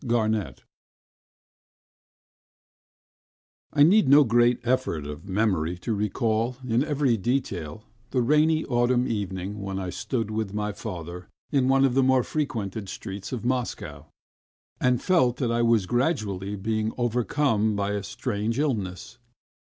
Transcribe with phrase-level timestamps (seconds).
[0.03, 0.57] OYSTERS
[3.73, 9.07] I NEED no great effort of memory to recall, in every detail, the rainy autumn
[9.07, 13.45] evening when I stood with my father in one of the more frequented streets of
[13.45, 14.07] Moscow,
[14.79, 19.19] and felt that I was gradually being overcome by a strange illness.